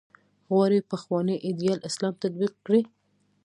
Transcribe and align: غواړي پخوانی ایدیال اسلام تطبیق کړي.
غواړي 0.51 0.79
پخوانی 0.91 1.35
ایدیال 1.47 1.79
اسلام 1.89 2.13
تطبیق 2.23 2.53
کړي. 2.65 2.81